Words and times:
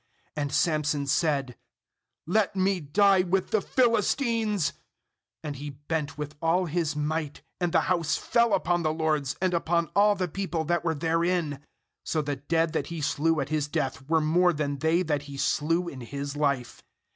30And 0.35 0.51
Samson 0.51 1.05
said: 1.05 1.57
'Let 2.25 2.55
me 2.55 2.79
die 2.79 3.21
with 3.21 3.51
the 3.51 3.61
Philistines/ 3.61 4.73
And 5.43 5.57
he 5.57 5.69
bent 5.69 6.17
with 6.17 6.35
all 6.41 6.65
his 6.65 6.95
might; 6.95 7.43
and 7.59 7.71
the 7.71 7.81
house 7.81 8.17
fell 8.17 8.55
upon 8.55 8.81
the 8.81 8.91
lords, 8.95 9.35
and 9.43 9.53
upon 9.53 9.91
all 9.95 10.15
the 10.15 10.27
people 10.27 10.63
that 10.65 10.83
were 10.83 10.95
therein. 10.95 11.59
So 12.03 12.23
the 12.23 12.37
dead 12.37 12.73
that 12.73 12.87
he 12.87 12.99
slew 12.99 13.39
at 13.41 13.49
his 13.49 13.67
death 13.67 14.01
were 14.09 14.21
more 14.21 14.53
than 14.53 14.79
they 14.79 15.03
that 15.03 15.21
he 15.29 15.37
slew 15.37 15.87
in 15.87 16.01
his 16.01 16.35
life. 16.35 16.81